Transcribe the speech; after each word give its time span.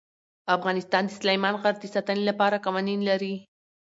افغانستان 0.55 1.03
د 1.07 1.11
سلیمان 1.19 1.53
غر 1.61 1.75
د 1.81 1.85
ساتنې 1.95 2.23
لپاره 2.29 2.61
قوانین 2.65 2.99
لري. 3.09 3.35